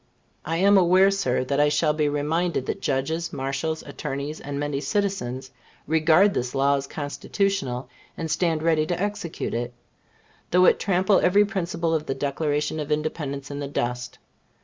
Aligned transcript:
I 0.45 0.57
am 0.57 0.79
aware, 0.79 1.11
Sir, 1.11 1.43
that 1.43 1.59
I 1.59 1.69
shall 1.69 1.93
be 1.93 2.09
reminded 2.09 2.65
that 2.65 2.81
judges, 2.81 3.31
marshals, 3.31 3.83
attorneys, 3.83 4.41
and 4.41 4.59
many 4.59 4.81
citizens, 4.81 5.51
regard 5.85 6.33
this 6.33 6.55
law 6.55 6.75
as 6.75 6.87
Constitutional, 6.87 7.87
and 8.17 8.31
stand 8.31 8.63
ready 8.63 8.87
to 8.87 8.99
execute 8.99 9.53
it, 9.53 9.75
though 10.49 10.65
it 10.65 10.79
trample 10.79 11.19
every 11.19 11.45
principle 11.45 11.93
of 11.93 12.07
the 12.07 12.15
Declaration 12.15 12.79
of 12.79 12.91
Independence 12.91 13.51
in 13.51 13.59
the 13.59 13.67
dust. 13.67 14.17